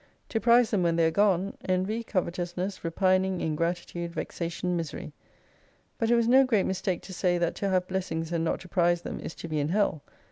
To 0.29 0.39
prize 0.39 0.71
them 0.71 0.81
when 0.81 0.95
they 0.95 1.05
are 1.05 1.11
gone, 1.11 1.55
envy, 1.63 2.01
covetousness, 2.03 2.83
repining, 2.83 3.39
in 3.39 3.55
gratitude, 3.55 4.11
vexation, 4.15 4.75
misery. 4.75 5.13
But 5.99 6.09
it 6.09 6.15
was 6.15 6.27
no 6.27 6.43
great 6.43 6.65
mis 6.65 6.81
take 6.81 7.03
to 7.03 7.13
say, 7.13 7.37
that 7.37 7.53
to 7.57 7.69
have 7.69 7.87
blessings 7.87 8.31
and 8.31 8.43
not 8.43 8.61
to 8.61 8.67
prize 8.67 9.03
them 9.03 9.19
is 9.19 9.35
to 9.35 9.47
be 9.47 9.59
in 9.59 9.69
Hell. 9.69 10.01